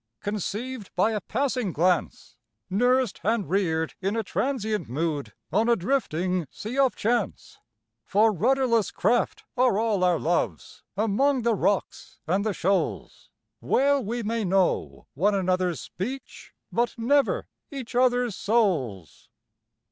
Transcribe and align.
Conceived 0.21 0.89
by 0.95 1.11
a 1.11 1.21
passing 1.21 1.71
glance, 1.71 2.35
Nursed 2.71 3.19
and 3.23 3.47
reared 3.47 3.93
in 4.01 4.15
a 4.15 4.23
transient 4.23 4.89
mood, 4.89 5.33
on 5.53 5.69
a 5.69 5.75
drifting 5.75 6.47
Sea 6.49 6.79
of 6.79 6.95
Chance. 6.95 7.59
For 8.03 8.31
rudderless 8.33 8.89
craft 8.89 9.43
are 9.55 9.77
all 9.77 10.03
our 10.03 10.17
loves, 10.19 10.81
among 10.97 11.43
the 11.43 11.53
rocks 11.53 12.19
and 12.25 12.43
the 12.43 12.51
shoals, 12.51 13.29
Well 13.59 14.03
we 14.03 14.23
may 14.23 14.43
know 14.43 15.05
one 15.13 15.35
another's 15.35 15.79
speech, 15.81 16.55
but 16.71 16.95
never 16.97 17.45
each 17.69 17.93
other's 17.93 18.35
souls. 18.35 19.29